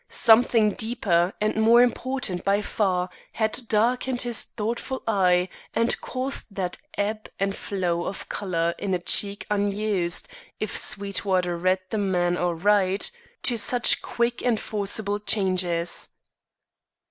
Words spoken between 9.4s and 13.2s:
unused, if Sweetwater read the man aright,